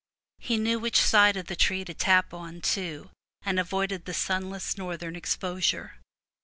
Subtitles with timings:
[0.39, 3.11] He knew which side of the tree to tap, too,
[3.43, 5.97] and avoided the sunless northern exposure.